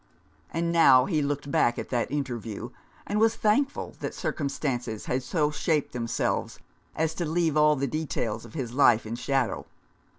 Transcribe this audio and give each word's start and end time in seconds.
And 0.51 0.71
now 0.71 1.05
he 1.05 1.21
looked 1.21 1.51
back 1.51 1.77
at 1.77 1.89
that 1.89 2.09
interview, 2.11 2.71
and 3.05 3.19
was 3.19 3.35
thankful 3.35 3.93
that 3.99 4.15
circumstances 4.15 5.05
had 5.05 5.21
so 5.21 5.51
shaped 5.51 5.93
themselves 5.93 6.57
as 6.95 7.13
to 7.13 7.23
leave 7.23 7.55
all 7.55 7.75
the 7.75 7.85
details 7.85 8.43
of 8.43 8.55
his 8.55 8.73
life 8.73 9.05
in 9.05 9.13
shadow. 9.15 9.67